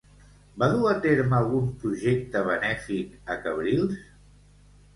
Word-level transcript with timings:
Va 0.61 0.69
dur 0.71 0.87
a 0.91 0.93
terme 1.03 1.37
algun 1.41 1.67
projecte 1.85 2.43
benèfic 2.49 3.15
a 3.35 3.39
Cabrils? 3.47 4.05